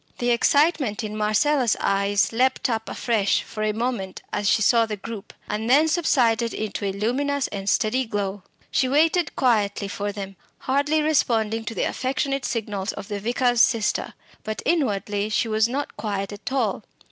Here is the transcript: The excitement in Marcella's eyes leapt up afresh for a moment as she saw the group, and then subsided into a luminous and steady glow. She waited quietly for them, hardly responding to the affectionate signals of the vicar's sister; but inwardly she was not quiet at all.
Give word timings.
The 0.17 0.31
excitement 0.31 1.03
in 1.03 1.15
Marcella's 1.15 1.77
eyes 1.79 2.33
leapt 2.33 2.71
up 2.71 2.89
afresh 2.89 3.43
for 3.43 3.61
a 3.61 3.71
moment 3.71 4.23
as 4.33 4.49
she 4.49 4.63
saw 4.63 4.87
the 4.87 4.97
group, 4.97 5.31
and 5.47 5.69
then 5.69 5.87
subsided 5.87 6.55
into 6.55 6.85
a 6.85 6.91
luminous 6.91 7.45
and 7.49 7.69
steady 7.69 8.05
glow. 8.05 8.41
She 8.71 8.89
waited 8.89 9.35
quietly 9.35 9.87
for 9.87 10.11
them, 10.11 10.37
hardly 10.61 11.03
responding 11.03 11.65
to 11.65 11.75
the 11.75 11.83
affectionate 11.83 12.45
signals 12.45 12.93
of 12.93 13.09
the 13.09 13.19
vicar's 13.19 13.61
sister; 13.61 14.15
but 14.43 14.63
inwardly 14.65 15.29
she 15.29 15.47
was 15.47 15.69
not 15.69 15.95
quiet 15.97 16.33
at 16.33 16.51
all. 16.51 16.83